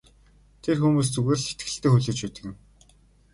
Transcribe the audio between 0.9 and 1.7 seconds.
зүгээр л